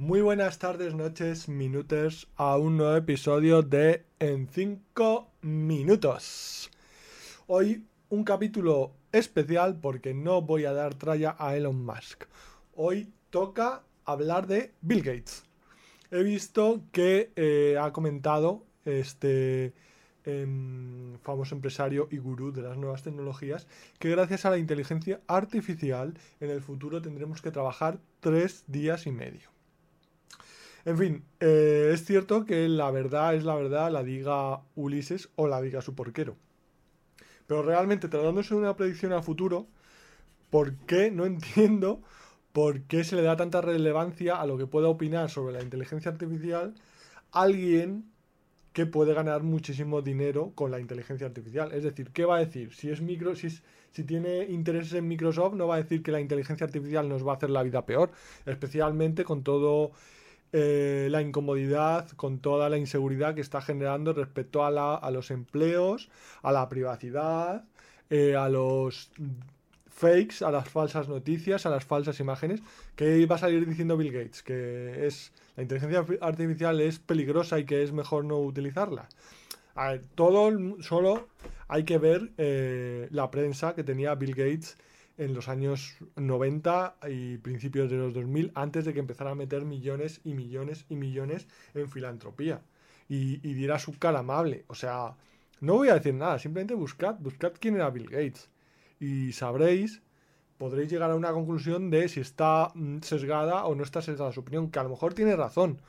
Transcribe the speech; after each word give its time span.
Muy 0.00 0.22
buenas 0.22 0.58
tardes, 0.58 0.94
noches, 0.94 1.46
minutos 1.46 2.26
a 2.36 2.56
un 2.56 2.78
nuevo 2.78 2.96
episodio 2.96 3.60
de 3.60 4.06
En 4.18 4.48
5 4.48 5.28
minutos. 5.42 6.70
Hoy 7.46 7.84
un 8.08 8.24
capítulo 8.24 8.92
especial 9.12 9.78
porque 9.78 10.14
no 10.14 10.40
voy 10.40 10.64
a 10.64 10.72
dar 10.72 10.94
tralla 10.94 11.36
a 11.38 11.54
Elon 11.54 11.84
Musk. 11.84 12.24
Hoy 12.74 13.12
toca 13.28 13.82
hablar 14.06 14.46
de 14.46 14.72
Bill 14.80 15.02
Gates. 15.02 15.44
He 16.10 16.22
visto 16.22 16.80
que 16.92 17.30
eh, 17.36 17.76
ha 17.78 17.92
comentado 17.92 18.64
este 18.86 19.74
em, 20.24 21.18
famoso 21.18 21.54
empresario 21.54 22.08
y 22.10 22.16
gurú 22.16 22.52
de 22.52 22.62
las 22.62 22.78
nuevas 22.78 23.02
tecnologías 23.02 23.66
que 23.98 24.08
gracias 24.08 24.46
a 24.46 24.50
la 24.50 24.56
inteligencia 24.56 25.20
artificial 25.26 26.14
en 26.40 26.48
el 26.48 26.62
futuro 26.62 27.02
tendremos 27.02 27.42
que 27.42 27.50
trabajar 27.50 27.98
tres 28.20 28.64
días 28.66 29.06
y 29.06 29.12
medio. 29.12 29.59
En 30.84 30.96
fin, 30.96 31.24
eh, 31.40 31.90
es 31.92 32.04
cierto 32.04 32.44
que 32.44 32.68
la 32.68 32.90
verdad 32.90 33.34
es 33.34 33.44
la 33.44 33.54
verdad, 33.54 33.90
la 33.90 34.02
diga 34.02 34.62
Ulises 34.74 35.28
o 35.36 35.46
la 35.46 35.60
diga 35.60 35.82
su 35.82 35.94
porquero. 35.94 36.36
Pero 37.46 37.62
realmente, 37.62 38.08
tratándose 38.08 38.54
de 38.54 38.60
una 38.60 38.76
predicción 38.76 39.12
a 39.12 39.22
futuro, 39.22 39.66
¿por 40.50 40.74
qué 40.86 41.10
no 41.10 41.26
entiendo 41.26 42.02
por 42.52 42.82
qué 42.82 43.04
se 43.04 43.16
le 43.16 43.22
da 43.22 43.36
tanta 43.36 43.60
relevancia 43.60 44.40
a 44.40 44.46
lo 44.46 44.56
que 44.56 44.66
pueda 44.66 44.88
opinar 44.88 45.30
sobre 45.30 45.52
la 45.52 45.62
inteligencia 45.62 46.10
artificial 46.10 46.74
alguien 47.32 48.10
que 48.72 48.86
puede 48.86 49.14
ganar 49.14 49.42
muchísimo 49.42 50.00
dinero 50.02 50.52
con 50.54 50.70
la 50.70 50.80
inteligencia 50.80 51.26
artificial? 51.26 51.72
Es 51.72 51.84
decir, 51.84 52.10
¿qué 52.12 52.24
va 52.24 52.36
a 52.36 52.40
decir? 52.40 52.72
Si 52.72 52.90
es 52.90 53.02
micro, 53.02 53.34
si, 53.36 53.50
si 53.50 54.04
tiene 54.04 54.44
intereses 54.44 54.94
en 54.94 55.08
Microsoft, 55.08 55.54
no 55.54 55.66
va 55.66 55.74
a 55.76 55.82
decir 55.82 56.02
que 56.02 56.12
la 56.12 56.20
inteligencia 56.20 56.66
artificial 56.66 57.08
nos 57.08 57.26
va 57.26 57.32
a 57.32 57.36
hacer 57.36 57.50
la 57.50 57.62
vida 57.62 57.84
peor, 57.84 58.10
especialmente 58.46 59.24
con 59.24 59.42
todo 59.42 59.92
eh, 60.52 61.08
la 61.10 61.22
incomodidad, 61.22 62.08
con 62.10 62.40
toda 62.40 62.68
la 62.68 62.76
inseguridad 62.76 63.34
que 63.34 63.40
está 63.40 63.60
generando 63.60 64.12
respecto 64.12 64.64
a, 64.64 64.70
la, 64.70 64.94
a 64.94 65.10
los 65.10 65.30
empleos, 65.30 66.10
a 66.42 66.52
la 66.52 66.68
privacidad, 66.68 67.64
eh, 68.10 68.34
a 68.36 68.48
los 68.48 69.10
fakes, 69.86 70.44
a 70.44 70.50
las 70.50 70.68
falsas 70.68 71.08
noticias, 71.08 71.66
a 71.66 71.70
las 71.70 71.84
falsas 71.84 72.18
imágenes, 72.20 72.62
que 72.96 73.24
va 73.26 73.36
a 73.36 73.38
salir 73.38 73.66
diciendo 73.68 73.96
Bill 73.96 74.12
Gates, 74.12 74.42
que 74.42 75.06
es 75.06 75.32
la 75.56 75.62
inteligencia 75.62 76.04
artificial 76.20 76.80
es 76.80 76.98
peligrosa 76.98 77.58
y 77.58 77.64
que 77.64 77.82
es 77.82 77.92
mejor 77.92 78.24
no 78.24 78.38
utilizarla. 78.38 79.08
A 79.74 79.92
ver, 79.92 80.02
todo 80.14 80.50
solo 80.82 81.28
hay 81.68 81.84
que 81.84 81.98
ver 81.98 82.32
eh, 82.38 83.08
la 83.10 83.30
prensa 83.30 83.74
que 83.74 83.84
tenía 83.84 84.14
Bill 84.14 84.34
Gates 84.34 84.76
en 85.20 85.34
los 85.34 85.50
años 85.50 85.98
90 86.16 86.96
y 87.10 87.36
principios 87.36 87.90
de 87.90 87.98
los 87.98 88.14
2000, 88.14 88.52
antes 88.54 88.86
de 88.86 88.94
que 88.94 89.00
empezara 89.00 89.32
a 89.32 89.34
meter 89.34 89.66
millones 89.66 90.22
y 90.24 90.32
millones 90.32 90.86
y 90.88 90.96
millones 90.96 91.46
en 91.74 91.90
filantropía. 91.90 92.62
Y, 93.06 93.36
diera 93.54 93.78
su 93.78 93.98
cara 93.98 94.20
amable. 94.20 94.64
O 94.68 94.74
sea, 94.74 95.16
no 95.60 95.74
voy 95.74 95.88
a 95.90 95.94
decir 95.94 96.14
nada, 96.14 96.38
simplemente 96.38 96.74
buscad, 96.74 97.16
buscad 97.18 97.52
quién 97.60 97.74
era 97.74 97.90
Bill 97.90 98.08
Gates. 98.08 98.48
Y 98.98 99.32
sabréis, 99.32 100.00
podréis 100.56 100.90
llegar 100.90 101.10
a 101.10 101.16
una 101.16 101.32
conclusión 101.32 101.90
de 101.90 102.08
si 102.08 102.20
está 102.20 102.70
mm, 102.74 103.00
sesgada 103.02 103.66
o 103.66 103.74
no 103.74 103.82
está 103.82 104.00
sesgada 104.00 104.32
su 104.32 104.40
opinión, 104.40 104.70
que 104.70 104.78
a 104.78 104.84
lo 104.84 104.90
mejor 104.90 105.12
tiene 105.12 105.36
razón, 105.36 105.82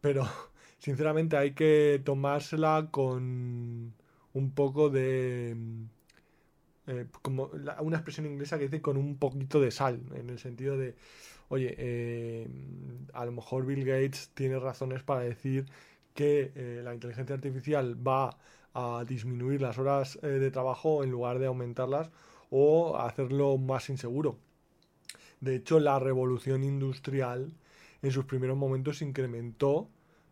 pero 0.00 0.26
sinceramente 0.78 1.36
hay 1.36 1.52
que 1.52 2.00
tomársela 2.04 2.88
con 2.90 3.94
un 4.32 4.50
poco 4.54 4.88
de 4.88 5.54
mm, 5.56 5.84
eh, 6.86 7.06
como 7.22 7.50
una 7.80 7.96
expresión 7.96 8.26
inglesa 8.26 8.58
que 8.58 8.64
dice 8.64 8.82
con 8.82 8.96
un 8.96 9.16
poquito 9.16 9.60
de 9.60 9.70
sal, 9.70 10.00
en 10.14 10.30
el 10.30 10.38
sentido 10.38 10.76
de, 10.76 10.96
oye, 11.48 11.74
eh, 11.78 12.48
a 13.12 13.24
lo 13.24 13.32
mejor 13.32 13.66
Bill 13.66 13.84
Gates 13.84 14.30
tiene 14.34 14.58
razones 14.58 15.02
para 15.02 15.20
decir 15.20 15.66
que 16.14 16.52
eh, 16.54 16.80
la 16.82 16.94
inteligencia 16.94 17.34
artificial 17.34 17.96
va 18.06 18.36
a 18.74 19.04
disminuir 19.06 19.60
las 19.62 19.78
horas 19.78 20.18
de 20.22 20.50
trabajo 20.50 21.04
en 21.04 21.10
lugar 21.10 21.38
de 21.38 21.46
aumentarlas 21.46 22.10
o 22.50 22.96
hacerlo 22.98 23.58
más 23.58 23.88
inseguro. 23.90 24.38
De 25.40 25.56
hecho, 25.56 25.78
la 25.78 25.98
revolución 25.98 26.64
industrial 26.64 27.52
en 28.02 28.10
sus 28.10 28.24
primeros 28.24 28.56
momentos 28.56 29.02
incrementó 29.02 29.88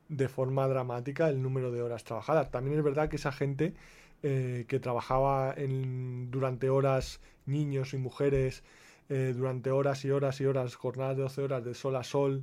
de 0.08 0.28
forma 0.28 0.66
dramática 0.66 1.28
el 1.28 1.40
número 1.40 1.70
de 1.70 1.82
horas 1.82 2.04
trabajadas. 2.04 2.50
También 2.50 2.76
es 2.76 2.84
verdad 2.84 3.08
que 3.08 3.16
esa 3.16 3.32
gente 3.32 3.74
eh, 4.22 4.64
que 4.68 4.80
trabajaba 4.80 5.54
en, 5.56 6.30
durante 6.30 6.70
horas, 6.70 7.20
niños 7.46 7.94
y 7.94 7.98
mujeres, 7.98 8.62
eh, 9.08 9.34
durante 9.36 9.70
horas 9.70 10.04
y 10.04 10.10
horas 10.10 10.40
y 10.40 10.46
horas, 10.46 10.76
jornadas 10.76 11.16
de 11.16 11.22
12 11.22 11.42
horas 11.42 11.64
de 11.64 11.74
sol 11.74 11.96
a 11.96 12.04
sol, 12.04 12.42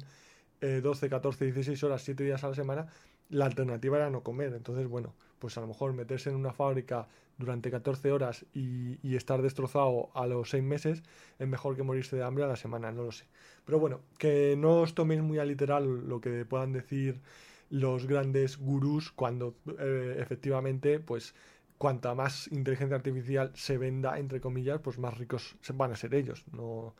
12, 0.60 1.10
14, 1.10 1.46
16 1.46 1.84
horas, 1.84 2.02
7 2.02 2.24
días 2.24 2.44
a 2.44 2.50
la 2.50 2.56
semana, 2.56 2.88
la 3.30 3.46
alternativa 3.46 3.98
era 3.98 4.10
no 4.10 4.24
comer. 4.24 4.54
Entonces, 4.54 4.88
bueno, 4.88 5.14
pues 5.38 5.56
a 5.58 5.62
lo 5.62 5.68
mejor 5.68 5.94
meterse 5.94 6.32
en 6.32 6.36
una 6.36 6.52
fábrica 6.52 7.08
durante 7.38 7.70
14 7.70 8.12
horas 8.12 8.46
y, 8.54 8.98
y, 9.08 9.16
estar 9.16 9.42
destrozado 9.44 10.10
a 10.16 10.26
los 10.26 10.50
6 10.50 10.64
meses 10.64 11.04
es 11.38 11.48
mejor 11.48 11.76
que 11.76 11.84
morirse 11.84 12.16
de 12.16 12.24
hambre 12.24 12.44
a 12.44 12.48
la 12.48 12.56
semana, 12.56 12.92
no 12.92 13.04
lo 13.04 13.12
sé. 13.12 13.26
Pero 13.66 13.80
bueno, 13.80 14.02
que 14.18 14.56
no 14.58 14.82
os 14.82 14.96
toméis 14.96 15.22
muy 15.22 15.38
a 15.38 15.46
literal 15.46 16.08
lo 16.10 16.20
que 16.22 16.44
puedan 16.46 16.74
decir 16.74 17.22
los 17.70 18.08
grandes 18.08 18.58
gurús 18.58 19.12
cuando 19.12 19.56
eh, 19.80 20.16
efectivamente 20.20 21.00
pues 21.00 21.36
cuanta 21.78 22.16
más 22.16 22.48
inteligencia 22.52 22.96
artificial 22.96 23.52
se 23.56 23.78
venda, 23.78 24.18
entre 24.20 24.42
comillas, 24.42 24.80
pues 24.82 24.98
más 24.98 25.18
ricos 25.18 25.56
van 25.74 25.92
a 25.92 25.96
ser 25.96 26.14
ellos. 26.16 26.46
No, 26.52 26.96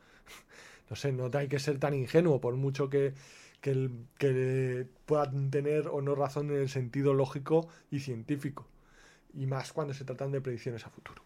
no 0.90 0.96
sé, 0.96 1.12
no 1.12 1.30
hay 1.32 1.48
que 1.48 1.58
ser 1.58 1.78
tan 1.78 1.94
ingenuo, 1.94 2.40
por 2.40 2.56
mucho 2.56 2.88
que, 2.88 3.14
que, 3.60 4.86
puedan 5.06 5.50
tener 5.50 5.88
o 5.88 6.00
no 6.00 6.14
razón 6.14 6.50
en 6.50 6.56
el 6.56 6.68
sentido 6.68 7.14
lógico 7.14 7.68
y 7.90 8.00
científico. 8.00 8.66
Y 9.34 9.46
más 9.46 9.72
cuando 9.72 9.94
se 9.94 10.04
tratan 10.04 10.32
de 10.32 10.40
predicciones 10.40 10.86
a 10.86 10.90
futuro. 10.90 11.22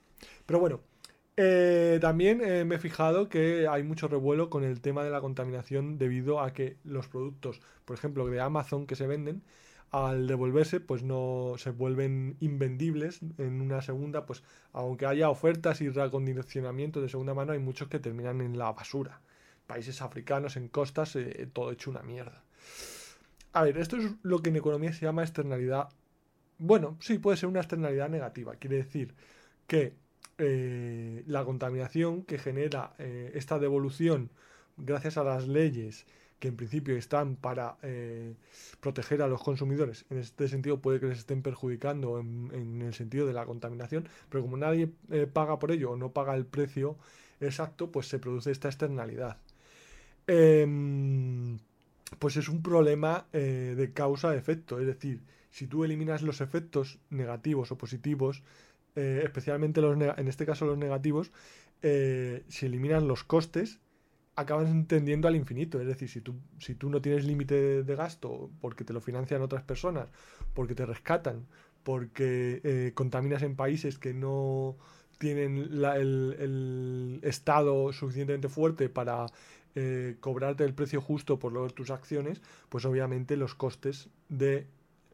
Pero 0.46 0.58
bueno, 0.58 0.80
eh, 1.36 1.98
también 2.00 2.40
eh, 2.42 2.64
me 2.64 2.76
he 2.76 2.78
fijado 2.78 3.28
que 3.28 3.68
hay 3.68 3.82
mucho 3.82 4.08
revuelo 4.08 4.50
con 4.50 4.64
el 4.64 4.80
tema 4.80 5.04
de 5.04 5.10
la 5.10 5.20
contaminación 5.20 5.98
debido 5.98 6.40
a 6.40 6.52
que 6.52 6.76
los 6.84 7.08
productos, 7.08 7.60
por 7.84 7.96
ejemplo, 7.96 8.26
de 8.26 8.40
Amazon 8.40 8.86
que 8.86 8.96
se 8.96 9.06
venden, 9.06 9.42
al 9.92 10.26
devolverse 10.26 10.80
pues 10.80 11.02
no 11.02 11.54
se 11.58 11.70
vuelven 11.70 12.36
invendibles 12.40 13.20
en 13.36 13.60
una 13.60 13.82
segunda 13.82 14.24
pues 14.24 14.42
aunque 14.72 15.04
haya 15.04 15.28
ofertas 15.28 15.82
y 15.82 15.90
reacondicionamiento 15.90 17.02
de 17.02 17.10
segunda 17.10 17.34
mano 17.34 17.52
hay 17.52 17.58
muchos 17.58 17.88
que 17.88 17.98
terminan 17.98 18.40
en 18.40 18.58
la 18.58 18.72
basura. 18.72 19.20
Países 19.66 20.00
africanos 20.00 20.56
en 20.56 20.68
costas 20.68 21.14
eh, 21.16 21.46
todo 21.52 21.70
hecho 21.70 21.90
una 21.90 22.02
mierda. 22.02 22.42
A 23.52 23.64
ver 23.64 23.76
esto 23.76 23.98
es 23.98 24.10
lo 24.22 24.40
que 24.40 24.48
en 24.48 24.56
economía 24.56 24.94
se 24.94 25.04
llama 25.04 25.22
externalidad. 25.22 25.90
Bueno 26.56 26.96
sí 27.00 27.18
puede 27.18 27.36
ser 27.36 27.50
una 27.50 27.60
externalidad 27.60 28.08
negativa. 28.08 28.56
Quiere 28.56 28.76
decir 28.76 29.14
que 29.66 29.94
eh, 30.38 31.22
la 31.26 31.44
contaminación 31.44 32.24
que 32.24 32.38
genera 32.38 32.94
eh, 32.98 33.32
esta 33.34 33.58
devolución 33.58 34.30
gracias 34.78 35.18
a 35.18 35.24
las 35.24 35.46
leyes 35.46 36.06
que 36.42 36.48
en 36.48 36.56
principio 36.56 36.96
están 36.96 37.36
para 37.36 37.76
eh, 37.82 38.34
proteger 38.80 39.22
a 39.22 39.28
los 39.28 39.40
consumidores. 39.40 40.04
En 40.10 40.18
este 40.18 40.48
sentido 40.48 40.80
puede 40.80 40.98
que 40.98 41.06
les 41.06 41.18
estén 41.18 41.40
perjudicando 41.40 42.18
en, 42.18 42.82
el 42.82 42.92
sentido 42.94 43.28
de 43.28 43.32
la 43.32 43.46
contaminación, 43.46 44.08
pero 44.28 44.42
como 44.42 44.56
nadie 44.56 44.90
eh, 45.12 45.28
paga 45.32 45.60
por 45.60 45.70
ello 45.70 45.92
o 45.92 45.96
no 45.96 46.10
paga 46.10 46.34
el 46.34 46.44
precio 46.44 46.96
exacto, 47.40 47.92
pues 47.92 48.08
se 48.08 48.18
produce 48.18 48.50
esta 48.50 48.66
externalidad. 48.66 49.36
Em, 50.26 51.60
pues 52.18 52.36
es 52.36 52.48
un 52.48 52.60
problema 52.60 53.24
eh, 53.32 53.74
de 53.76 53.92
causa-efecto, 53.92 54.80
es 54.80 54.86
decir, 54.86 55.20
si 55.52 55.68
tú 55.68 55.84
eliminas 55.84 56.22
los 56.22 56.40
efectos 56.40 56.98
negativos 57.10 57.70
o 57.70 57.78
positivos, 57.78 58.42
especialmente 58.96 59.80
los 59.80 59.96
en 59.96 60.28
este 60.28 60.44
caso 60.44 60.66
los 60.66 60.76
negativos, 60.76 61.30
si 61.80 62.66
eliminan 62.66 63.08
los 63.08 63.24
costes, 63.24 63.78
acabas 64.42 64.68
entendiendo 64.68 65.28
al 65.28 65.36
infinito. 65.36 65.80
Es 65.80 65.86
decir, 65.86 66.08
si 66.08 66.20
tú, 66.20 66.34
si 66.58 66.74
tú 66.74 66.90
no 66.90 67.00
tienes 67.00 67.24
límite 67.24 67.82
de, 67.82 67.96
gasto 67.96 68.50
porque 68.60 68.84
te 68.84 68.92
lo 68.92 69.00
financian 69.00 69.42
otras 69.42 69.62
personas, 69.62 70.08
porque 70.54 70.74
te 70.74 70.86
rescatan, 70.86 71.46
porque 71.82 72.60
eh, 72.64 72.92
contaminas 72.94 73.42
en 73.42 73.56
países 73.56 73.98
que 73.98 74.14
no 74.14 74.76
tienen 75.18 75.56
el, 75.58 77.20
estado 77.22 77.92
suficientemente 77.92 78.48
fuerte 78.48 78.88
para 78.88 79.26
eh, 79.74 80.16
cobrarte 80.20 80.64
el 80.64 80.74
precio 80.74 81.00
justo 81.00 81.38
por 81.38 81.72
tus 81.72 81.90
acciones, 81.90 82.42
pues 82.68 82.84
obviamente 82.84 83.36
los 83.36 83.54
costes 83.54 84.08
de 84.28 84.66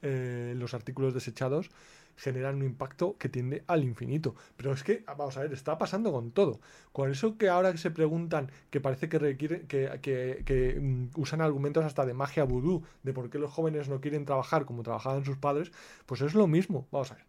eh, 0.03 0.55
los 0.57 0.75
artículos 0.75 1.13
desechados 1.13 1.71
generan 2.19 2.57
un 2.57 2.65
impacto 2.65 3.17
que 3.19 3.29
tiende 3.29 3.65
al 3.67 3.85
infinito. 3.85 4.35
Pero 4.57 4.73
es 4.73 4.83
que, 4.85 5.05
vamos 5.07 5.37
a 5.37 5.43
ver, 5.43 5.53
está 5.53 5.79
pasando 5.79 6.13
con 6.13 6.31
todo. 6.33 6.61
Con 6.93 7.11
eso 7.11 7.39
que 7.39 7.49
ahora 7.49 7.77
se 7.77 7.91
preguntan, 7.91 8.51
que 8.71 8.81
parece 8.81 9.09
que 9.09 9.19
requiere, 9.19 9.67
que, 9.67 10.01
que, 10.45 10.79
mm, 10.81 11.21
usan 11.21 11.41
argumentos 11.41 11.85
hasta 11.85 12.05
de 12.07 12.15
magia 12.15 12.45
vudú, 12.45 12.85
de 13.03 13.13
por 13.13 13.31
qué 13.31 13.39
los 13.39 13.51
jóvenes 13.53 13.89
no 13.89 14.01
quieren 14.01 14.25
trabajar 14.27 14.65
como 14.67 14.83
trabajaban 14.83 15.25
sus 15.25 15.39
padres, 15.39 15.73
pues 16.07 16.21
es 16.21 16.35
lo 16.35 16.47
mismo. 16.47 16.87
Vamos 16.91 17.13
a 17.13 17.15
ver. 17.15 17.25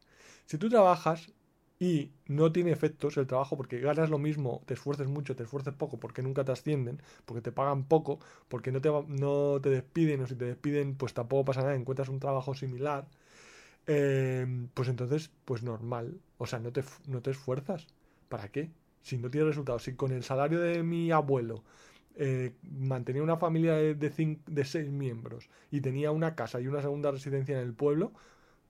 Si 0.45 0.57
tú 0.57 0.69
trabajas, 0.69 1.31
y 1.79 2.11
no 2.27 2.51
tiene 2.51 2.71
efectos 2.71 3.15
el 3.17 3.25
trabajo 3.27 3.55
porque 3.57 3.79
ganas 3.79 4.09
lo 4.09 4.17
mismo, 4.19 4.61
te 4.65 4.73
esfuerces 4.73 5.07
mucho, 5.07 5.35
te 5.35 5.43
esfuerces 5.43 5.73
poco, 5.73 5.97
porque 5.99 6.21
nunca 6.21 6.43
te 6.43 6.51
ascienden, 6.51 7.01
porque 7.25 7.41
te 7.41 7.51
pagan 7.53 7.85
poco, 7.85 8.19
porque 8.49 8.71
no 8.71 8.81
te, 8.81 8.89
no 8.89 9.59
te 9.61 9.69
despiden 9.69 10.21
o 10.21 10.27
si 10.27 10.35
te 10.35 10.45
despiden 10.45 10.95
pues 10.95 11.13
tampoco 11.13 11.45
pasa 11.45 11.61
nada, 11.61 11.75
encuentras 11.75 12.09
un 12.09 12.19
trabajo 12.19 12.53
similar, 12.53 13.07
eh, 13.91 14.45
pues 14.75 14.87
entonces 14.87 15.31
pues 15.45 15.63
normal, 15.63 16.19
o 16.37 16.45
sea, 16.45 16.59
no 16.59 16.71
te, 16.71 16.83
no 17.07 17.23
te 17.23 17.31
esfuerzas, 17.31 17.87
¿para 18.29 18.49
qué? 18.49 18.69
Si 19.01 19.17
no 19.17 19.31
tienes 19.31 19.47
resultados, 19.47 19.81
si 19.81 19.95
con 19.95 20.11
el 20.11 20.23
salario 20.23 20.59
de 20.59 20.83
mi 20.83 21.09
abuelo 21.09 21.63
eh, 22.15 22.53
mantenía 22.61 23.23
una 23.23 23.37
familia 23.37 23.73
de, 23.73 23.95
de 23.95 24.65
seis 24.65 24.91
miembros 24.91 25.49
y 25.71 25.81
tenía 25.81 26.11
una 26.11 26.35
casa 26.35 26.61
y 26.61 26.67
una 26.67 26.83
segunda 26.83 27.09
residencia 27.09 27.59
en 27.59 27.65
el 27.65 27.73
pueblo, 27.73 28.13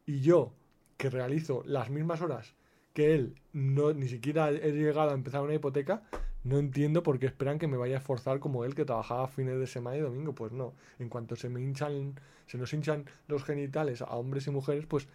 y 0.06 0.21
yo 0.21 0.54
que 0.95 1.10
realizo 1.10 1.63
las 1.65 1.89
mismas 1.89 2.22
horas 2.22 2.56
que 2.94 3.13
él 3.13 3.36
no 3.51 3.94
ni 3.94 4.07
siquiera 4.07 4.50
he 4.50 4.72
llegado 4.72 5.10
a 5.10 5.15
empezar 5.15 5.42
una 5.42 5.54
hipoteca, 5.54 6.04
no 6.44 6.57
entiendo 6.57 7.03
por 7.03 7.19
qué 7.19 7.25
esperan 7.25 7.59
que 7.59 7.68
me 7.68 7.77
vaya 7.77 7.95
a 7.95 8.00
esforzar 8.00 8.39
como 8.39 8.63
él 8.63 8.75
que 8.75 8.86
trabajaba 8.86 9.27
fines 9.27 9.59
de 9.59 9.68
semana 9.68 9.97
y 9.97 10.01
domingo. 10.01 10.33
Pues 10.33 10.51
no, 10.51 10.74
en 11.00 11.09
cuanto 11.09 11.36
se 11.36 11.50
me 11.50 11.62
hinchan, 11.62 12.19
se 12.47 12.57
nos 12.57 12.74
hinchan 12.74 13.06
los 13.27 13.44
genitales 13.44 14.01
a 14.01 14.15
hombres 14.15 14.47
y 14.47 14.51
mujeres, 14.51 14.86
pues 14.86 15.07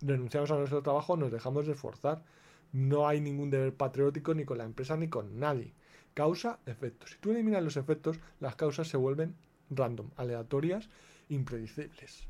renunciamos 0.00 0.50
a 0.50 0.56
nuestro 0.56 0.82
trabajo, 0.82 1.16
nos 1.16 1.32
dejamos 1.32 1.66
de 1.66 1.72
esforzar. 1.72 2.22
No 2.72 3.08
hay 3.08 3.20
ningún 3.20 3.50
deber 3.50 3.74
patriótico 3.74 4.32
ni 4.34 4.44
con 4.44 4.58
la 4.58 4.64
empresa 4.64 4.96
ni 4.96 5.08
con 5.08 5.38
nadie. 5.38 5.72
Causa, 6.14 6.58
efecto. 6.66 7.06
Si 7.06 7.16
tú 7.18 7.30
eliminas 7.30 7.62
los 7.62 7.76
efectos, 7.76 8.18
las 8.40 8.56
causas 8.56 8.88
se 8.88 8.96
vuelven 8.96 9.34
random, 9.70 10.10
aleatorias, 10.16 10.88
impredecibles. 11.28 12.29